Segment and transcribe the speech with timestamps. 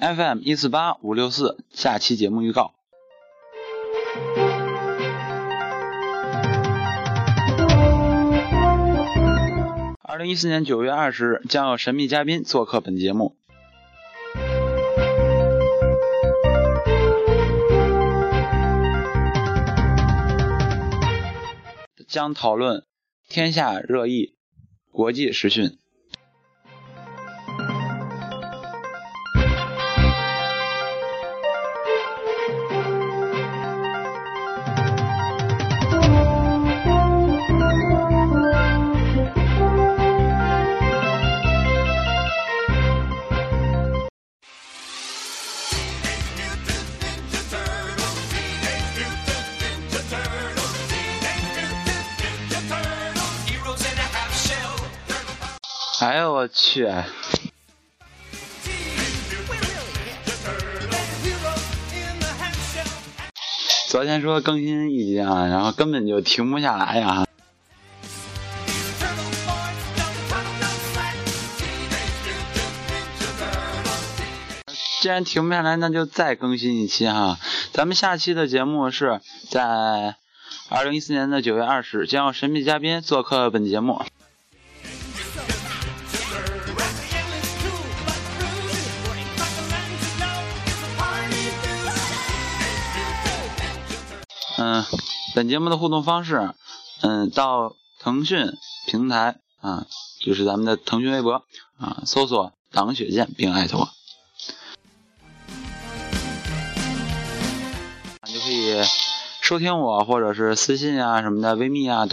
[0.00, 2.72] FM 一四八五六四，下期节目预告。
[10.02, 13.36] 二零一四年九月二十日，将有神秘嘉宾做客本节目。
[22.08, 22.84] 将讨论
[23.28, 24.34] 天下热议、
[24.90, 25.76] 国际时讯。
[56.00, 56.88] 哎呦我去！
[63.86, 67.26] 昨天说更新一集啊，然后根本就停不下来呀。
[75.02, 77.38] 既然停不下来，那就再更新一期哈。
[77.74, 79.20] 咱们下期的节目是
[79.50, 80.16] 在
[80.70, 84.02] 二零一四年的九月二十，将有神秘嘉宾做客本节目。
[94.62, 94.84] 嗯，
[95.34, 96.52] 本节目的互动方式，
[97.00, 98.52] 嗯，到腾讯
[98.86, 99.86] 平台啊，
[100.20, 101.42] 就是咱们的腾讯微博
[101.78, 103.88] 啊，搜索“党雪见”并艾特我，
[108.26, 108.84] 你就可以
[109.40, 112.06] 收听我，或者是私信啊什么的，微密啊。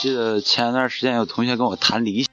[0.00, 2.32] 记得前一段时间有同学跟我谈理想，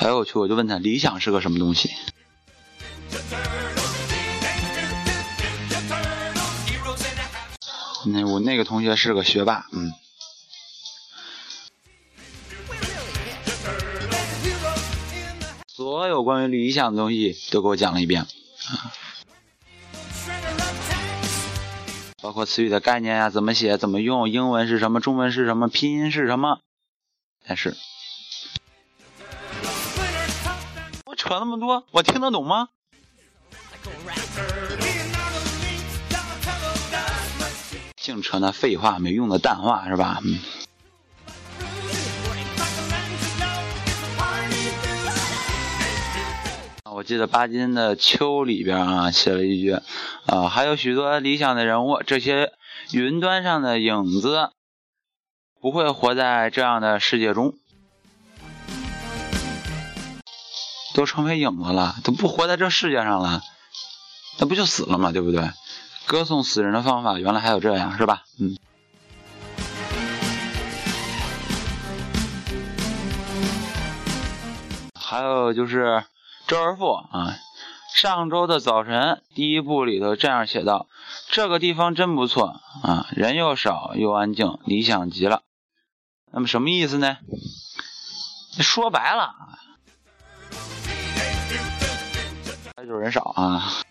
[0.00, 1.90] 哎呦我去，我就问他理想是个什么东西。
[8.04, 9.90] 那我那个同学是个学霸，嗯。
[15.68, 18.92] 所有关于理想的东西都给我讲了一遍，啊。
[22.36, 26.58] 或词语的概念呀，怎么写，怎么用，英文是什么，中文是什么，拼音是什么。
[27.48, 27.74] 但是，
[31.06, 32.68] 我扯那么多，我听得懂吗？
[37.96, 40.20] 净扯那废话，没用的淡话是吧？
[40.22, 40.65] 嗯。
[46.96, 49.78] 我记得巴金的《秋》里边啊写了一句，
[50.24, 52.54] 啊，还有许多理想的人物，这些
[52.90, 54.48] 云端上的影子
[55.60, 57.52] 不会活在这样的世界中，
[60.94, 63.42] 都成为影子了，都不活在这世界上了，
[64.38, 65.12] 那不就死了吗？
[65.12, 65.50] 对不对？
[66.06, 68.22] 歌颂死人的方法，原来还有这样，是吧？
[68.40, 68.56] 嗯。
[74.98, 76.02] 还有就是。
[76.46, 77.36] 周而复啊，
[77.92, 80.86] 上周的早晨第一部里头这样写道
[81.28, 85.42] ：“这个地方真不错啊，人又少又安静，理想极了。”
[86.30, 87.16] 那么什么意思呢？
[88.60, 89.34] 说白了，
[92.76, 93.82] 就是人少啊。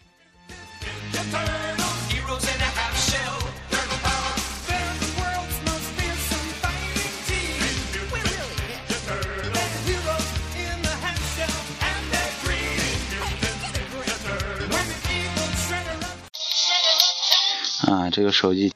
[18.16, 18.74] 这个手机，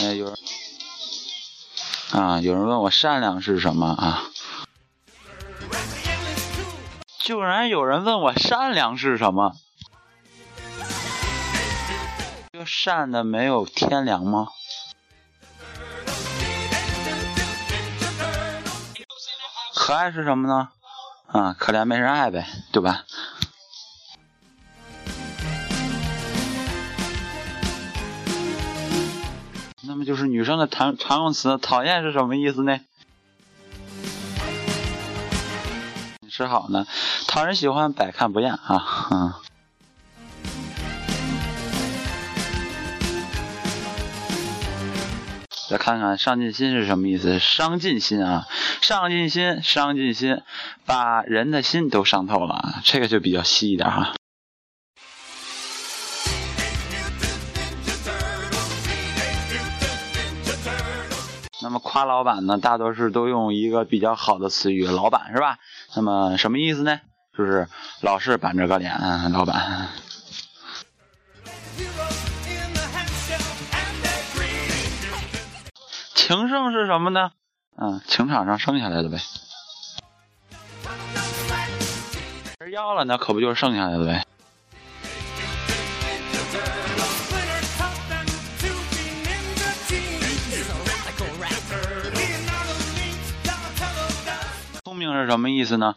[0.00, 0.36] 哎，有人
[2.12, 4.22] 啊，有人问我善良是什么啊？
[7.18, 9.54] 居然有人问我善良是什么？
[12.52, 14.46] 就善的没有天良吗？
[19.86, 20.68] 可爱是什么呢？
[21.28, 23.04] 啊，可怜没人爱呗，对吧？
[29.82, 32.80] 那么就是女生的常常用词，讨厌是什么意思呢？
[36.28, 36.84] 是好呢，
[37.28, 39.34] 讨人喜欢百看不厌啊，嗯。
[45.78, 47.38] 看看上进心是什么意思？
[47.38, 48.46] 上进心啊，
[48.80, 50.40] 上进心，上进心，
[50.84, 54.14] 把人的心都伤透了啊，这个就比较细一点哈。
[61.62, 65.58] 那么夸老板呢，大多数都用一个比较好的词语，老板是吧？
[65.96, 67.00] 那么什么意思呢？
[67.36, 67.68] 就是
[68.02, 68.94] 老是板着个脸，
[69.32, 69.88] 老板。
[76.26, 77.30] 情圣是什么呢？
[77.76, 79.18] 嗯，情场上剩下来的呗。
[82.58, 84.26] 人要了，那可不就是剩下来的呗。
[94.82, 95.94] 聪明是什么意思呢？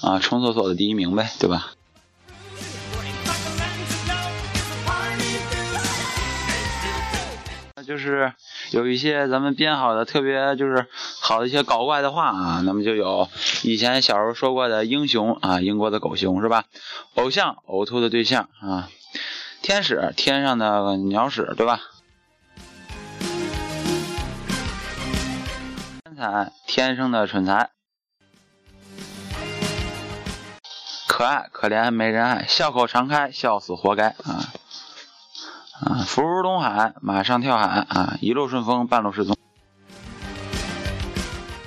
[0.00, 1.72] 啊，冲厕所的第一名呗，对吧？
[7.76, 8.32] 那就是
[8.70, 10.86] 有一些咱们编好的特别就是
[11.20, 13.28] 好的一些搞怪的话啊，那么就有
[13.62, 16.64] 以前小时候说过的英雄啊，英国的狗熊是吧？
[17.14, 18.88] 偶像呕吐的对象啊，
[19.60, 21.80] 天使天上的鸟屎对吧？
[26.04, 27.70] 天才天生的蠢材。
[31.08, 34.46] 可爱可怜没人爱，笑口常开，笑死活该啊！
[35.80, 38.18] 啊，福如东海，马上跳海啊！
[38.20, 39.34] 一路顺风，半路失踪。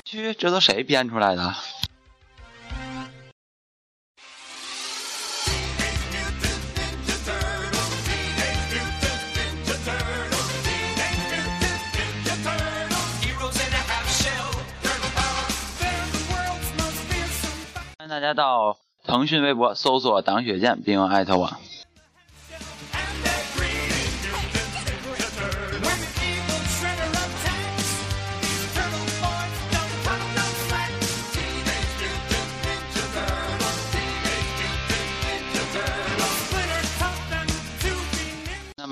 [0.05, 1.51] 去，这都谁编出来的？
[17.97, 18.77] 欢迎大家到。
[19.05, 21.51] 腾讯微博搜索“党雪见”并艾特我。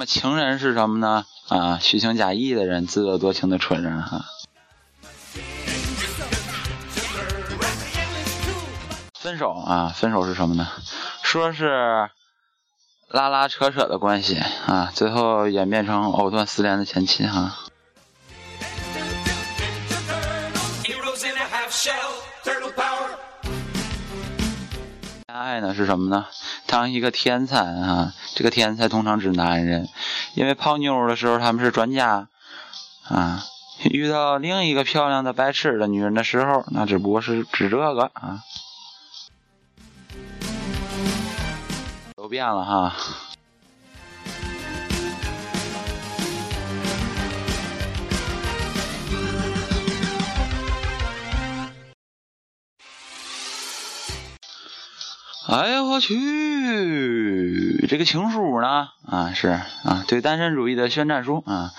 [0.02, 1.28] 么情人是什么呢？
[1.48, 4.26] 啊，虚情假意的人，自作多情的蠢人哈。
[9.20, 10.68] 分手啊，分手是什么呢？
[11.22, 12.10] 说是
[13.10, 17.58] 拉拉扯扯的关系啊，最后演变成藕断丝连的前妻哈。
[25.42, 26.28] 爱呢是什么呢？
[26.68, 29.90] 当一个天才啊，这个天才通常指男人，
[30.36, 32.28] 因为泡妞的时候他们是专家
[33.08, 33.44] 啊。
[33.84, 38.44] 遇到另一个漂亮的白痴的女人的时候，那只不过是指这个啊。
[42.16, 42.96] 都变了哈！
[55.52, 57.86] 哎呀，我去！
[57.90, 58.88] 这个情书呢？
[59.06, 61.74] 啊，是啊，对单身主义的宣战书啊。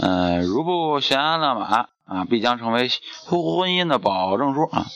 [0.00, 2.88] 呃，如不悬崖勒马啊，必将成为
[3.26, 4.86] 婚姻的保证书啊。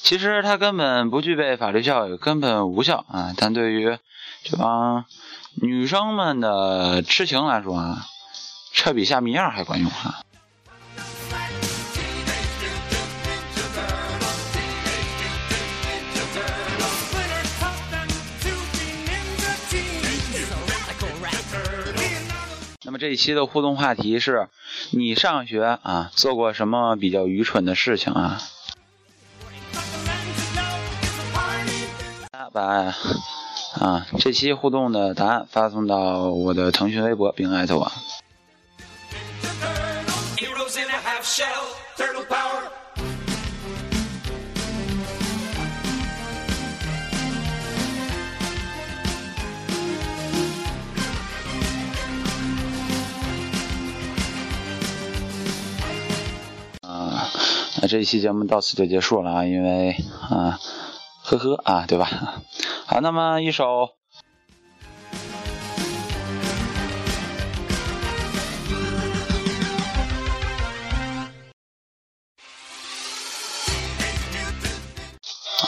[0.00, 3.34] 其实它根本不具备法律效益，根本无效啊。
[3.36, 3.98] 但对于
[4.44, 5.04] 这帮
[5.60, 8.06] 女生们的痴情来说啊，
[8.72, 10.20] 这比下迷药还管用哈。
[22.82, 24.48] 那么这一期的互动话题是：
[24.90, 28.40] 你上学啊做过什么比较愚蠢的事情啊？
[32.52, 32.94] 把。
[33.78, 37.92] 啊，这期互动的答案发送到我的腾讯微博，并艾特我。
[57.90, 59.96] 这一期节目到此就结束了啊，因为
[60.30, 60.60] 啊。
[61.22, 62.08] 呵呵啊，对吧？
[62.86, 63.90] 好，那么一首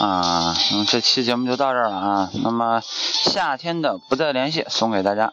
[0.00, 2.30] 啊，那么这期节目就到这儿了啊。
[2.42, 5.32] 那么夏天的不再联系送给大家。